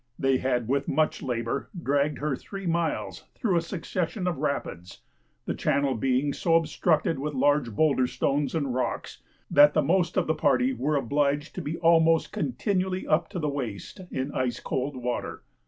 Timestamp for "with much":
0.67-1.21